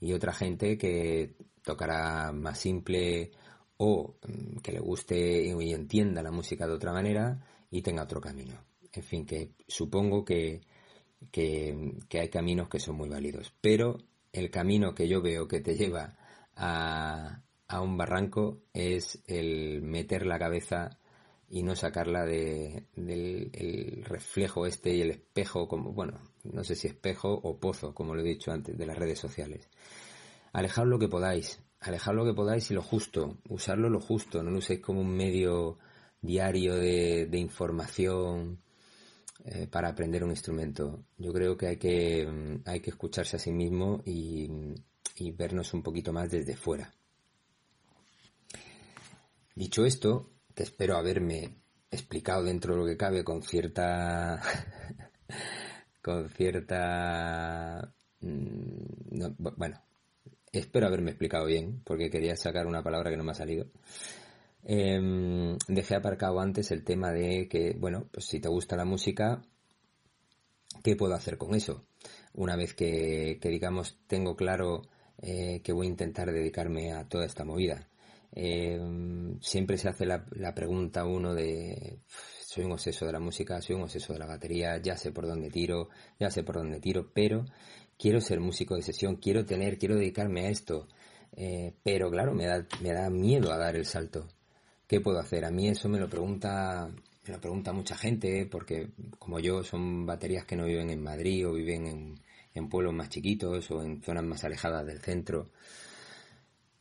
[0.00, 3.30] Y otra gente que tocará más simple
[3.78, 8.20] o mm, que le guste y entienda la música de otra manera y tenga otro
[8.20, 8.60] camino.
[8.92, 10.60] En fin, que supongo que
[11.30, 13.52] que, hay caminos que son muy válidos.
[13.60, 13.98] Pero
[14.32, 16.16] el camino que yo veo que te lleva
[16.56, 20.98] a, a un barranco es el meter la cabeza
[21.50, 26.74] y no sacarla de, del el reflejo este y el espejo, como, bueno, no sé
[26.74, 29.68] si espejo o pozo, como lo he dicho antes, de las redes sociales.
[30.52, 34.50] Alejar lo que podáis, alejar lo que podáis y lo justo, usarlo lo justo, no
[34.50, 35.78] lo uséis como un medio
[36.20, 38.58] diario de, de información
[39.44, 41.04] eh, para aprender un instrumento.
[41.16, 44.48] Yo creo que hay que, mm, hay que escucharse a sí mismo y,
[45.36, 46.92] vernos un poquito más desde fuera.
[49.54, 51.54] Dicho esto, que espero haberme
[51.90, 54.40] explicado dentro de lo que cabe con cierta
[56.02, 59.80] con cierta mm, bueno
[60.52, 63.66] espero haberme explicado bien porque quería sacar una palabra que no me ha salido
[64.68, 69.42] eh, dejé aparcado antes el tema de que, bueno, pues si te gusta la música,
[70.84, 71.86] ¿qué puedo hacer con eso?
[72.34, 74.82] Una vez que, digamos, tengo claro
[75.22, 77.88] eh, que voy a intentar dedicarme a toda esta movida.
[78.32, 82.00] Em, siempre se hace la, la pregunta uno de
[82.44, 85.26] soy un obseso de la música, soy un obseso de la batería, ya sé por
[85.26, 85.88] dónde tiro,
[86.20, 87.46] ya sé por dónde tiro, pero
[87.98, 90.88] quiero ser músico de sesión, quiero tener, quiero dedicarme a esto.
[91.32, 94.28] Eh, pero claro, me da, me da miedo a dar el salto.
[94.88, 95.44] ¿Qué puedo hacer?
[95.44, 96.88] A mí eso me lo pregunta,
[97.26, 101.46] me lo pregunta mucha gente, porque como yo son baterías que no viven en Madrid
[101.46, 102.20] o viven en,
[102.54, 105.50] en pueblos más chiquitos o en zonas más alejadas del centro.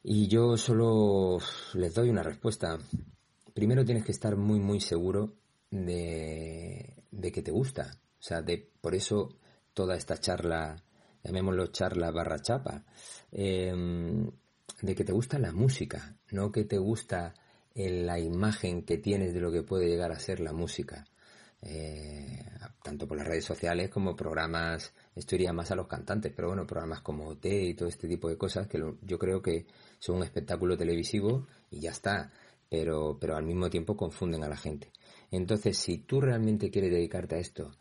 [0.03, 1.37] Y yo solo
[1.73, 2.79] les doy una respuesta.
[3.53, 5.33] Primero tienes que estar muy, muy seguro
[5.69, 7.91] de, de que te gusta.
[8.19, 9.29] O sea, de, por eso
[9.73, 10.81] toda esta charla,
[11.23, 12.83] llamémoslo charla barra chapa,
[13.31, 14.29] em,
[14.81, 17.33] de que te gusta la música, no que te gusta
[17.77, 21.05] en la imagen que tienes de lo que puede llegar a ser la música.
[21.61, 22.43] Eh,
[22.83, 26.65] tanto por las redes sociales como programas, esto iría más a los cantantes, pero bueno,
[26.65, 29.67] programas como OT y todo este tipo de cosas que yo creo que
[29.99, 32.31] son un espectáculo televisivo y ya está,
[32.67, 34.91] pero, pero al mismo tiempo confunden a la gente.
[35.29, 37.71] Entonces, si tú realmente quieres dedicarte a esto,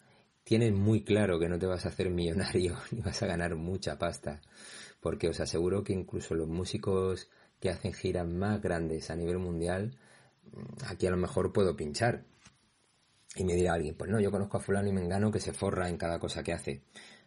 [0.44, 3.98] tienes muy claro que no te vas a hacer millonario ni vas a ganar mucha
[3.98, 4.42] pasta,
[5.00, 9.96] porque os aseguro que incluso los músicos que hacen giras más grandes a nivel mundial,
[10.52, 12.24] mm, aquí a lo mejor puedo pinchar.
[13.36, 15.88] Y me dirá alguien, pues no, yo conozco a fulano y mengano que se forra
[15.88, 16.82] en cada cosa que hace.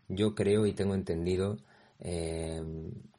[0.08, 1.58] Yo creo y tengo entendido
[2.00, 2.62] eh,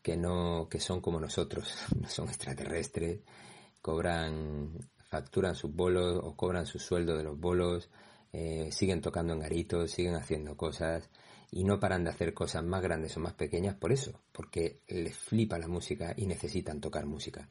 [0.03, 3.20] que no, que son como nosotros, no son extraterrestres,
[3.81, 4.73] cobran,
[5.09, 7.90] facturan sus bolos o cobran su sueldo de los bolos,
[8.33, 11.11] eh, siguen tocando en garitos, siguen haciendo cosas
[11.53, 15.17] y no paran de hacer cosas más grandes o más pequeñas por eso, porque les
[15.17, 17.49] flipa la música y necesitan tocar música.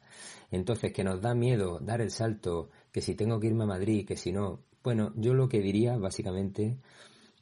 [0.50, 4.06] Entonces, que nos da miedo dar el salto, que si tengo que irme a Madrid,
[4.06, 6.78] que si no, bueno, yo lo que diría básicamente,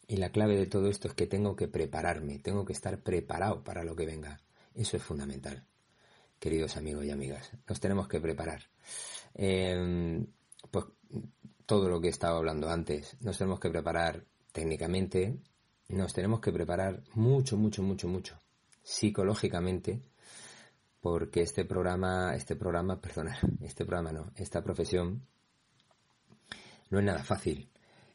[0.09, 3.63] y la clave de todo esto es que tengo que prepararme, tengo que estar preparado
[3.63, 4.41] para lo que venga.
[4.75, 5.65] Eso es fundamental,
[6.41, 8.63] queridos amigos y amigas, nos tenemos que preparar.
[9.35, 10.27] Em,
[10.71, 10.87] pues
[11.67, 15.39] todo lo que he estado hablando antes, nos tenemos que preparar técnicamente,
[15.89, 18.39] nos tenemos que preparar mucho, mucho, mucho, mucho,
[18.83, 20.03] psicológicamente,
[21.01, 25.23] porque este programa, este programa, perdona, este programa no, esta profesión
[26.91, 27.69] no es nada fácil.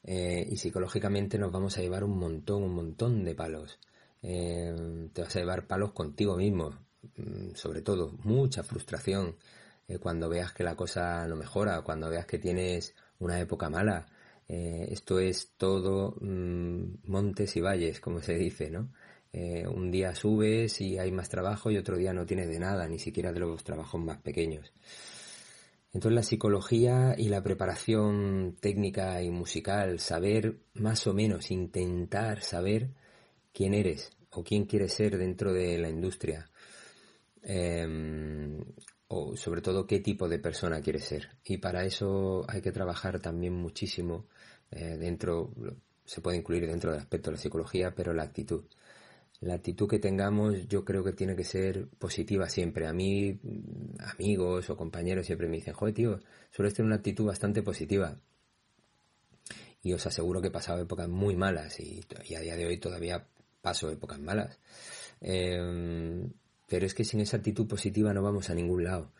[0.06, 3.80] Eh, y psicológicamente nos vamos a llevar un montón, un montón de palos.
[4.22, 6.72] Eh, te vas a llevar palos contigo mismo,
[7.18, 9.38] mm, sobre todo, mucha frustración
[9.88, 14.08] eh, cuando veas que la cosa no mejora, cuando veas que tienes una época mala,
[14.56, 18.94] eh, esto es todo mm, montes y valles, como se dice, ¿no?
[19.32, 22.88] Eh, un día subes y hay más trabajo y otro día no tienes de nada,
[22.88, 24.72] ni siquiera de los trabajos más pequeños.
[25.92, 32.92] Entonces la psicología y la preparación técnica y musical, saber más o menos, intentar saber
[33.54, 36.48] quién eres o quién quieres ser dentro de la industria
[37.42, 38.60] em,
[39.08, 41.30] o sobre todo qué tipo de persona quieres ser.
[41.44, 44.28] Y para eso hay que trabajar también muchísimo
[44.76, 45.52] eh, dentro,
[46.06, 48.64] se puede incluir dentro del aspecto de la psicología, pero la actitud.
[49.42, 52.88] La actitud que tengamos yo creo que tiene que ser positiva siempre.
[52.88, 53.40] A mí,
[54.00, 56.20] amigos o compañeros siempre me dicen, joder tío,
[56.52, 58.18] sueles tener una actitud bastante positiva.
[59.82, 62.02] Y os aseguro que he pasado épocas muy malas y,
[62.36, 63.28] a día de hoy todavía
[63.62, 64.58] paso épocas malas.
[65.20, 66.32] Em,
[66.68, 69.12] pero es que sin esa actitud positiva no vamos a ningún lado.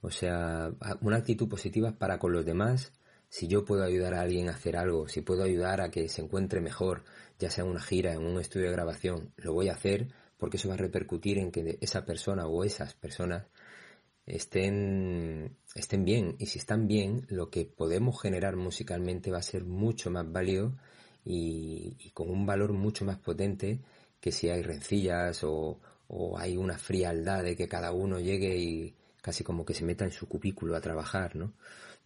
[0.00, 2.92] O sea, una actitud positiva para con los demás.
[3.28, 6.22] Si yo puedo ayudar a alguien a hacer algo, si puedo ayudar a que se
[6.22, 7.04] encuentre mejor,
[7.38, 10.56] ya sea en una gira, en un estudio de grabación, lo voy a hacer porque
[10.56, 13.46] eso va a repercutir en que esa persona o esas personas
[14.24, 16.36] estén, estén bien.
[16.38, 20.76] Y si están bien, lo que podemos generar musicalmente va a ser mucho más válido
[21.24, 23.80] y, con un valor mucho más potente
[24.20, 28.94] que si hay rencillas o, o hay una frialdad de que cada uno llegue y
[29.20, 31.52] casi como que se meta en su cubículo a trabajar, ¿no?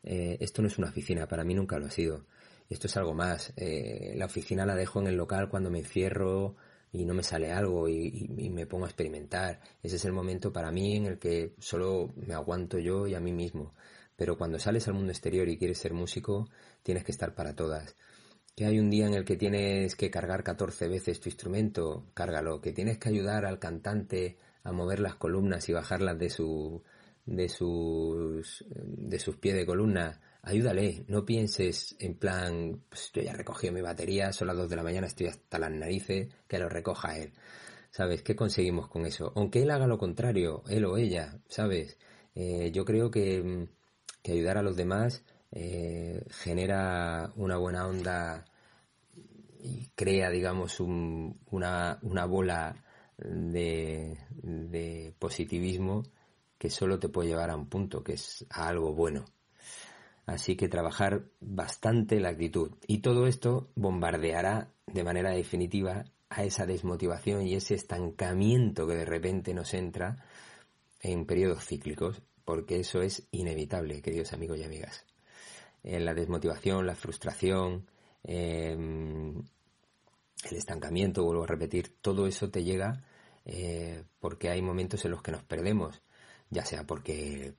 [0.02, 2.26] Eh, esto no es una oficina, para mí nunca lo ha sido.
[2.68, 3.52] Esto es algo más.
[3.56, 6.56] Eh, la oficina la dejo en el local cuando me encierro
[6.92, 9.60] y no me sale algo y, me pongo a experimentar.
[9.82, 13.20] Ese es el momento para mí en el que solo me aguanto yo y a
[13.20, 13.74] mí mismo.
[14.16, 16.48] Pero cuando sales al mundo exterior y quieres ser músico,
[16.82, 17.96] tienes que estar para todas.
[18.54, 22.60] Que hay un día en el que tienes que cargar 14 veces tu instrumento, cárgalo.
[22.60, 26.82] Que tienes que ayudar al cantante a mover las columnas y bajarlas de su
[27.24, 33.32] de sus de sus pies de columna, ayúdale, no pienses en plan, pues yo ya
[33.32, 36.58] he recogido mi batería, son las 2 de la mañana, estoy hasta las narices, que
[36.58, 37.32] lo recoja él.
[37.90, 38.22] ¿Sabes?
[38.22, 39.32] ¿Qué conseguimos con eso?
[39.36, 41.98] Aunque él haga lo contrario, él o ella, ¿sabes?
[42.34, 43.68] Eh, yo creo que,
[44.22, 48.46] que, ayudar a los demás eh, genera una buena onda
[49.60, 52.82] y crea, digamos, un, una, una bola
[53.18, 56.02] de, de positivismo
[56.62, 59.24] que solo te puede llevar a un punto, que es a algo bueno.
[60.26, 62.70] Así que trabajar bastante la actitud.
[62.86, 69.04] Y todo esto bombardeará de manera definitiva a esa desmotivación y ese estancamiento que de
[69.04, 70.24] repente nos entra
[71.00, 75.04] en periodos cíclicos, porque eso es inevitable, queridos amigos y amigas.
[75.82, 77.88] En la desmotivación, la frustración,
[78.22, 79.36] em,
[80.48, 83.02] el estancamiento, vuelvo a repetir, todo eso te llega
[83.46, 86.00] eh, porque hay momentos en los que nos perdemos
[86.52, 87.54] ya sea porque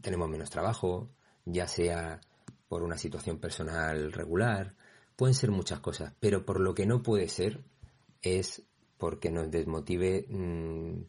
[0.00, 1.10] tenemos menos trabajo,
[1.44, 2.20] ya sea
[2.68, 4.74] por una situación personal regular,
[5.14, 7.62] pueden ser muchas cosas, pero por lo que no puede ser
[8.22, 8.62] es
[8.96, 11.02] porque nos desmotive mm,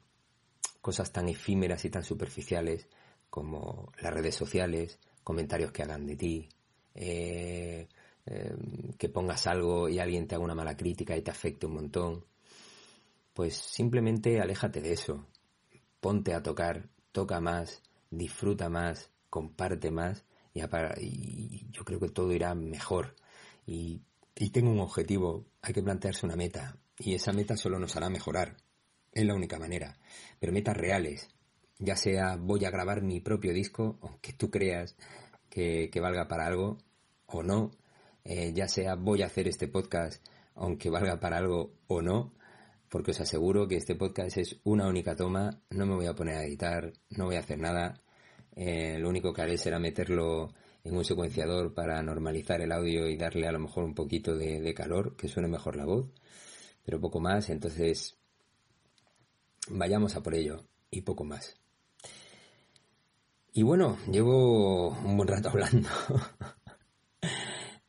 [0.82, 2.90] cosas tan efímeras y tan superficiales
[3.30, 6.50] como las redes sociales, comentarios que hagan de ti,
[6.96, 7.88] eh,
[8.26, 11.76] em, que pongas algo y alguien te haga una mala crítica y te afecte un
[11.76, 12.26] montón.
[13.34, 15.26] Pues simplemente aléjate de eso,
[16.02, 22.54] ponte a tocar toca más, disfruta más, comparte más y, yo creo que todo irá
[22.56, 23.16] mejor.
[23.66, 24.02] Y,
[24.52, 28.58] tengo un objetivo, hay que plantearse una meta y esa meta solo nos hará mejorar.
[29.14, 29.98] Es la única manera.
[30.42, 31.30] Pero metas reales,
[31.80, 34.98] ya sea voy a grabar mi propio disco, aunque tú creas
[35.50, 36.80] que, valga para algo
[37.28, 37.72] o no,
[38.26, 40.22] eh, ya sea voy a hacer este podcast,
[40.54, 42.34] aunque valga para algo o no,
[42.96, 46.38] porque os aseguro que este podcast es una única toma, no me voy a poner
[46.38, 48.02] a editar, no voy a hacer nada,
[48.56, 53.18] eh, lo único que haré será meterlo en un secuenciador para normalizar el audio y
[53.18, 56.10] darle a lo mejor un poquito de, calor, que suene mejor la voz,
[56.86, 58.16] pero poco más, entonces
[59.68, 61.58] vayamos a por ello y poco más.
[63.52, 65.90] Y bueno, llevo un buen rato hablando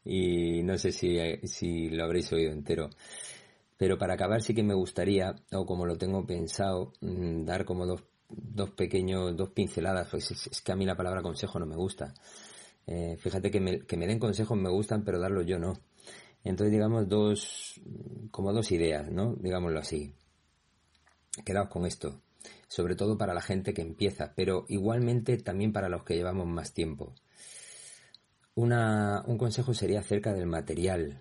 [0.05, 2.91] y no sé si, si lo habréis oído entero.
[3.77, 7.87] Pero para acabar sí que me gustaría, o como lo tengo pensado, mm, dar como
[7.87, 11.77] dos, dos pequeños, dos pinceladas, pues es, que a mí la palabra consejo no me
[11.77, 12.15] gusta.
[12.87, 15.75] Eh, fíjate que me, que me den consejos me gustan, pero darlos yo no.
[16.45, 17.81] Entonces, digamos, dos,
[18.31, 19.35] como dos ideas, ¿no?
[19.35, 20.15] Digámoslo así.
[21.45, 22.21] Quedaos con esto.
[22.69, 26.73] Sobre todo para la gente que empieza, pero igualmente también para los que llevamos más
[26.73, 27.15] tiempo.
[28.55, 31.21] Una, un consejo sería acerca del material,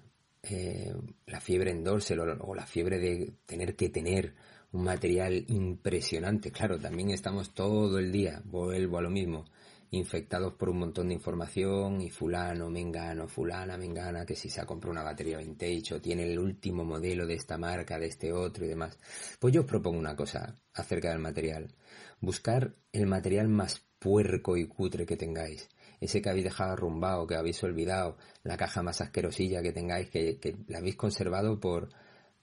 [0.49, 0.93] eh,
[1.25, 4.35] la fiebre en dorsal o, la fiebre de tener que tener
[4.71, 6.51] un material impresionante.
[6.51, 9.45] Claro, también estamos todo el día, vuelvo a lo mismo,
[9.91, 14.65] infectados por un montón de información y fulano, mengano, fulana, mengana, que si se ha
[14.65, 18.65] comprado una batería vintage o tiene el último modelo de esta marca, de este otro
[18.65, 18.99] y demás.
[19.39, 21.73] Pues yo os propongo una cosa acerca del material.
[22.19, 25.69] Buscar el material más puerco y cutre que tengáis
[25.99, 30.37] ese que habéis dejado arrumbado, que habéis olvidado, la caja más asquerosilla que tengáis, que,
[30.39, 31.89] que la habéis conservado por,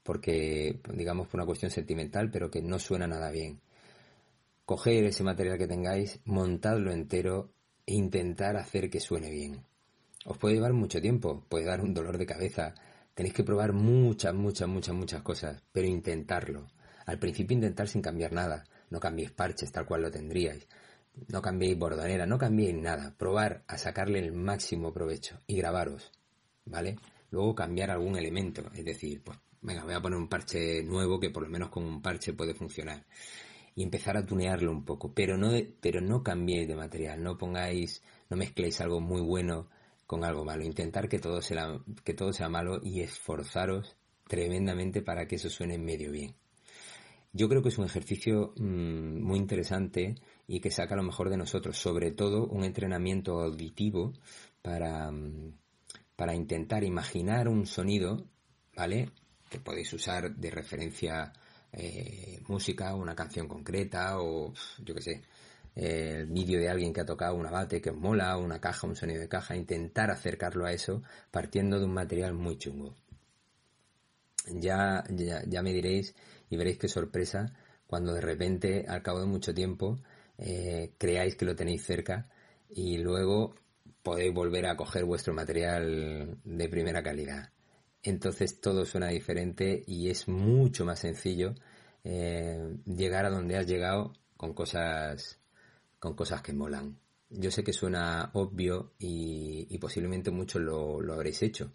[0.03, 3.61] porque, digamos, por una cuestión sentimental, pero que no suena nada bien.
[4.65, 7.53] coger ese material que tengáis, montadlo entero
[7.87, 9.65] e intentar hacer que suene bien.
[10.25, 12.75] Os puede llevar mucho tiempo, puede dar un dolor de cabeza,
[13.15, 16.69] tenéis que probar muchas, muchas, muchas, muchas cosas, pero intentarlo.
[17.07, 20.67] Al principio intentar sin cambiar nada, no cambiéis parches tal cual lo tendríais,
[21.29, 26.11] no cambiéis bordonera, no cambiéis nada, probar a sacarle el máximo provecho y grabaros,
[26.65, 26.99] ¿vale?
[27.31, 31.31] Luego cambiar algún elemento, es decir, pues venga, voy a poner un parche nuevo que
[31.31, 33.05] por lo menos con un parche puede funcionar
[33.75, 35.51] y empezar a tunearlo un poco, pero no,
[35.81, 39.69] pero no cambiéis de material, no pongáis, no mezcléis algo muy bueno
[40.07, 43.97] con algo malo, intentar que todo sea, que todo sea malo y esforzaros
[44.29, 46.35] tremendamente para que eso suene medio bien.
[47.33, 50.17] Yo creo que es un ejercicio mm, muy interesante
[50.47, 54.13] y que saca lo mejor de nosotros, sobre todo un entrenamiento auditivo
[54.61, 55.55] para, mm,
[56.17, 58.27] para intentar imaginar un sonido,
[58.77, 59.11] ¿vale?
[59.51, 61.33] Que podéis usar de referencia
[61.73, 64.53] eh, música, una canción concreta o
[64.85, 65.23] yo qué sé,
[65.75, 68.97] el vídeo de alguien que ha tocado una bate que os mola, una caja, un
[68.97, 72.95] sonido de caja, intentar acercarlo a eso partiendo de un material muy chungo.
[74.51, 75.05] Ya,
[75.47, 76.15] ya, me diréis
[76.53, 77.53] y veréis qué sorpresa
[77.87, 79.99] cuando de repente, al cabo de mucho tiempo,
[80.39, 82.29] eh, creáis que lo tenéis cerca
[82.69, 83.55] y luego
[84.03, 87.51] podéis volver a coger vuestro material de primera calidad
[88.03, 91.55] entonces todo suena diferente y es mucho más sencillo
[92.05, 95.39] eh, llegar a donde has llegado con cosas
[96.01, 96.99] con cosas que molan.
[97.31, 101.73] Yo sé que suena obvio y, posiblemente muchos lo, habréis hecho,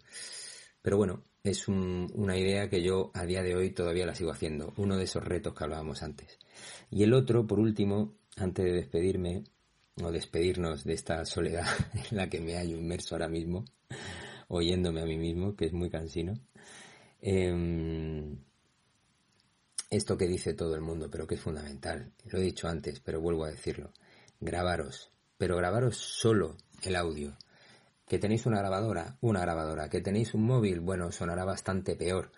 [0.82, 4.72] pero bueno, es una idea que yo a día de hoy todavía la sigo haciendo,
[4.76, 6.38] uno de esos retos que hablábamos antes.
[6.90, 9.44] Y el otro, por último, antes de despedirme
[10.02, 11.66] o despedirnos de esta soledad
[12.10, 13.64] en la que me hallo inmerso ahora mismo,
[14.48, 16.34] oyéndome a mí mismo, que es muy cansino.
[17.20, 18.38] Em,
[19.90, 23.20] esto que dice todo el mundo, pero que es fundamental, lo he dicho antes, pero
[23.20, 23.92] vuelvo a decirlo,
[24.40, 27.36] grabaros, pero grabaros solo el audio.
[28.08, 29.88] Que tenéis una grabadora, una grabadora.
[29.88, 32.32] Que tenéis un móvil, bueno, sonará bastante peor.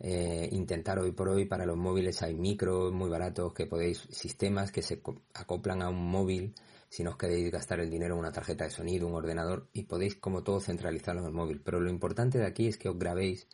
[0.00, 4.72] Eh, intentar hoy por hoy para los móviles hay micros muy baratos que podéis, sistemas
[4.72, 5.00] que se
[5.34, 6.54] acoplan a un móvil
[6.92, 9.84] si no os queréis gastar el dinero en una tarjeta de sonido, un ordenador, y
[9.84, 11.62] podéis como todo centralizarlo en el móvil.
[11.64, 13.48] Pero lo importante de aquí es que os grabéis,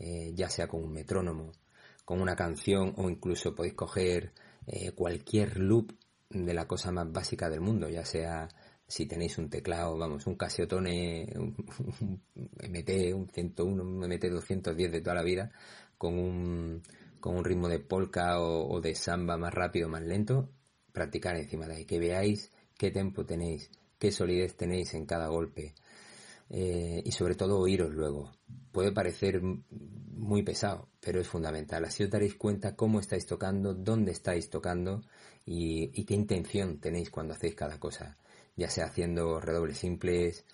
[0.00, 1.52] eh, ya sea con un metrónomo,
[2.04, 4.32] con una canción, o incluso podéis coger
[4.66, 5.92] eh, cualquier loop
[6.30, 8.48] de la cosa más básica del mundo, ya sea
[8.90, 11.54] si tenéis un teclado, vamos, un Casiotone, un,
[12.34, 15.52] MT, un 101, un MT 210 de toda la vida,
[15.96, 16.82] con un,
[17.20, 20.50] con un ritmo de polka o, de samba más rápido, más lento,
[20.92, 25.74] practicar encima de ahí, que veáis qué tempo tenéis, qué solidez tenéis en cada golpe
[26.48, 28.32] eh, y sobre todo oíros luego.
[28.72, 31.84] Puede parecer muy pesado, pero es fundamental.
[31.84, 35.02] Así os daréis cuenta cómo estáis tocando, dónde estáis tocando
[35.46, 38.16] y qué intención tenéis cuando hacéis cada cosa.
[38.60, 40.44] Ya sea haciendo redobles simples,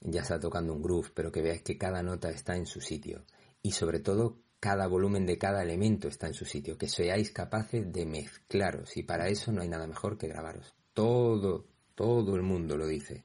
[0.00, 3.24] ya sea tocando un groove, pero que veáis que cada nota está en su sitio.
[3.62, 7.92] Y sobre todo cada volumen de cada elemento está en su sitio, que seáis capaces
[7.92, 10.74] de mezclaros y para eso no hay nada mejor que grabaros.
[10.94, 13.22] Todo, todo el mundo lo dice.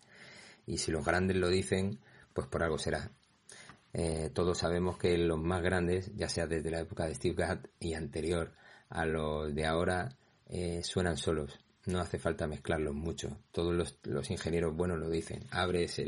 [0.68, 1.98] Y si los grandes lo dicen,
[2.32, 3.12] pues por algo será.
[3.94, 7.66] Eh, todos sabemos que los más grandes, ya sea desde la época de Steve Gadd
[7.80, 8.54] y anterior
[8.90, 10.16] a los de ahora,
[10.46, 11.60] eh, suenan solos.
[11.86, 13.38] No hace falta mezclarlos mucho.
[13.52, 15.46] Todos los, ingenieros buenos lo dicen.
[15.52, 16.02] Abres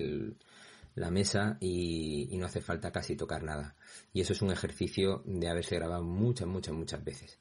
[0.96, 3.76] la mesa y, y, no hace falta casi tocar nada.
[4.14, 7.40] Y eso es un ejercicio de haberse grabado muchas, muchas, muchas veces.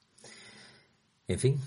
[1.26, 1.60] En fin,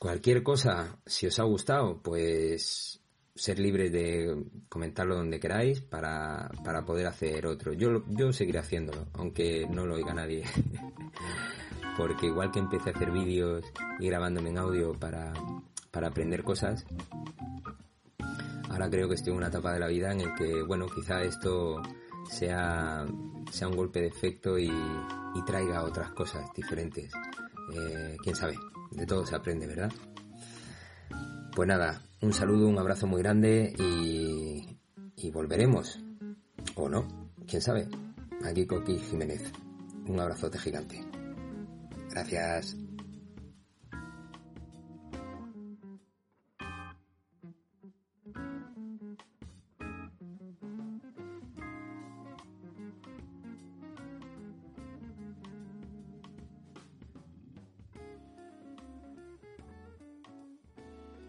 [0.00, 3.00] cualquier cosa, si os ha gustado, pues
[3.38, 7.72] ser libres de comentarlo donde queráis para, para poder hacer otro.
[7.72, 10.42] Yo, yo seguiré haciéndolo, aunque no lo oiga nadie.
[11.96, 13.64] Porque igual que empecé a hacer vídeos
[14.00, 15.32] y grabándome en audio para,
[15.90, 16.84] para aprender cosas,
[18.68, 21.22] ahora creo que estoy en una etapa de la vida en el que, bueno, quizá
[21.22, 21.82] esto
[22.30, 23.06] sea,
[23.50, 24.70] sea un golpe de efecto y,
[25.46, 27.12] traiga otras cosas diferentes.
[27.72, 28.56] Eh, quién sabe
[28.90, 29.92] de todo se aprende, ¿verdad?
[31.54, 34.78] Pues nada, un saludo, un abrazo muy grande y,
[35.16, 36.00] y volveremos.
[36.74, 37.06] O no,
[37.46, 37.88] quién sabe.
[38.44, 39.52] Aquí Coqui Jiménez.
[40.06, 41.04] Un abrazote gigante.
[42.10, 42.76] Gracias.